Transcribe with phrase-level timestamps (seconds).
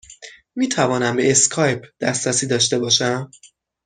[0.55, 3.31] می توانم به اسکایپ دسترسی داشته باشم؟